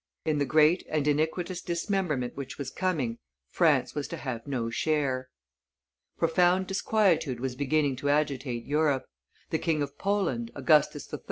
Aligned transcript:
In 0.25 0.39
the 0.39 0.45
great 0.47 0.83
and 0.89 1.07
iniquitous 1.07 1.61
dismemberment 1.61 2.35
which 2.35 2.57
was 2.57 2.71
coming, 2.71 3.19
France 3.51 3.93
was 3.93 4.07
to 4.07 4.17
have 4.17 4.47
no 4.47 4.71
share. 4.71 5.29
Profound 6.17 6.65
disquietude 6.65 7.39
was 7.39 7.55
beginning 7.55 7.97
to 7.97 8.09
agitate 8.09 8.65
Europe: 8.65 9.05
the 9.51 9.59
King 9.59 9.83
of 9.83 9.99
Poland, 9.99 10.49
Augustus 10.55 11.07
III. 11.13 11.19